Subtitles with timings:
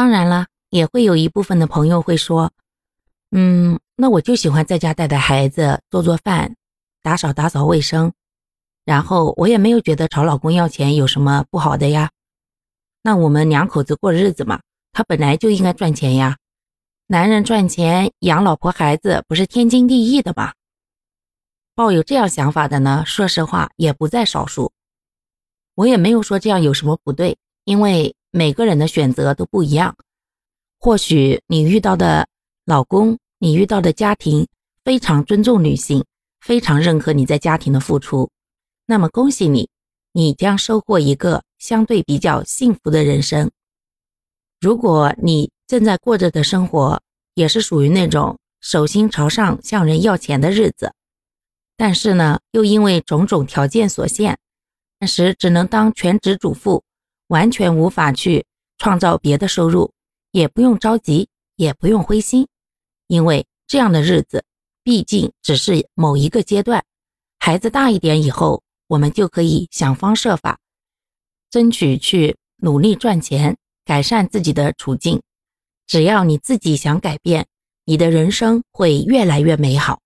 [0.00, 2.50] 当然了，也会有一部分的朋友会说，
[3.32, 6.56] 嗯，那我就喜欢在家带带孩子，做做饭，
[7.02, 8.10] 打扫打扫卫生，
[8.86, 12.10] 然后我也没有觉得找老公要钱有什么不好的呀。
[13.02, 16.38] 那我们两口子过日子嘛，他本来就应该赚钱呀。
[17.08, 20.54] 男人赚钱养老婆孩子不是天经地义的吗？
[21.74, 24.72] 抱有这样想法的呢，说实话也不在少数。
[25.74, 29.96] 我也没有说这样有什么不对，因为每个人的选择都不一样。
[30.78, 32.26] 或许你遇到的
[32.64, 34.46] 老公，你遇到的家庭
[34.84, 36.04] 非常尊重女性，
[36.40, 38.30] 非常认可你在家庭的付出，
[38.86, 39.68] 那么恭喜你，
[40.12, 43.50] 你将收获一个相对比较幸福的人生。
[44.60, 47.00] 如果你正在过着的生活
[47.34, 50.92] 也是属于那种手心朝上向人要钱的日子，
[51.76, 54.38] 但是呢，又因为种种条件所限，
[54.98, 56.84] 暂时只能当全职主妇，
[57.30, 58.44] 完全无法去
[58.76, 59.92] 创造别的收入，
[60.32, 62.48] 也不用着急，也不用灰心，
[63.06, 64.44] 因为这样的日子
[64.82, 66.84] 毕竟只是某一个阶段。
[67.38, 70.58] 孩子大一点以后，我们就可以想方设法，
[71.50, 75.22] 争取去努力赚钱，改善自己的处境。
[75.86, 77.46] 只要你自己想改变，
[77.84, 80.00] 你的人生会越来越美好。